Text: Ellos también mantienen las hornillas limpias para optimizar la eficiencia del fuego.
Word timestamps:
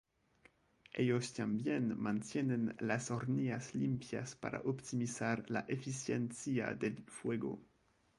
Ellos 0.93 1.31
también 1.33 1.93
mantienen 1.95 2.75
las 2.79 3.11
hornillas 3.11 3.75
limpias 3.75 4.33
para 4.35 4.61
optimizar 4.61 5.47
la 5.51 5.59
eficiencia 5.67 6.73
del 6.73 7.03
fuego. 7.05 7.61